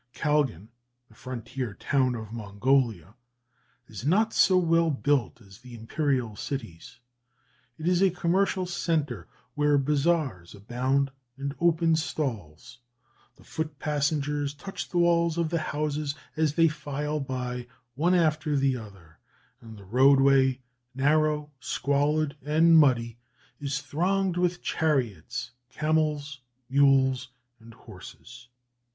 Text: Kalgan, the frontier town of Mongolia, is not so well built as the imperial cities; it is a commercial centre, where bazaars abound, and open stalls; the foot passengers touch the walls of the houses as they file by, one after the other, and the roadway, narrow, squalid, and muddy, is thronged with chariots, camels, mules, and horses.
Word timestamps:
Kalgan, 0.15 0.69
the 1.09 1.13
frontier 1.13 1.75
town 1.75 2.15
of 2.15 2.33
Mongolia, 2.33 3.13
is 3.85 4.03
not 4.03 4.33
so 4.33 4.57
well 4.57 4.89
built 4.89 5.39
as 5.39 5.59
the 5.59 5.75
imperial 5.75 6.35
cities; 6.35 6.97
it 7.77 7.87
is 7.87 8.01
a 8.01 8.09
commercial 8.09 8.65
centre, 8.65 9.27
where 9.53 9.77
bazaars 9.77 10.55
abound, 10.55 11.11
and 11.37 11.53
open 11.59 11.95
stalls; 11.95 12.79
the 13.35 13.43
foot 13.43 13.77
passengers 13.77 14.55
touch 14.55 14.89
the 14.89 14.97
walls 14.97 15.37
of 15.37 15.51
the 15.51 15.59
houses 15.59 16.15
as 16.35 16.55
they 16.55 16.67
file 16.67 17.19
by, 17.19 17.67
one 17.93 18.15
after 18.15 18.55
the 18.57 18.75
other, 18.75 19.19
and 19.61 19.77
the 19.77 19.85
roadway, 19.85 20.59
narrow, 20.95 21.51
squalid, 21.59 22.35
and 22.41 22.75
muddy, 22.79 23.19
is 23.59 23.79
thronged 23.81 24.35
with 24.35 24.63
chariots, 24.63 25.51
camels, 25.69 26.41
mules, 26.71 27.29
and 27.59 27.75
horses. 27.75 28.47